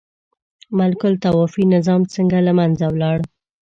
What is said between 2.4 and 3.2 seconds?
له منځه ولاړ؟